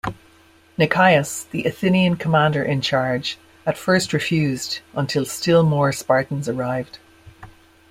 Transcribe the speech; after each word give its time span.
Nicias, 0.79 1.43
the 1.51 1.65
Athenian 1.65 2.15
commander 2.15 2.63
in 2.63 2.81
charge, 2.81 3.37
at 3.67 3.77
first 3.77 4.13
refused, 4.13 4.79
until 4.95 5.25
still 5.25 5.61
more 5.61 5.91
Spartans 5.91 6.49
arrived. 6.49 6.97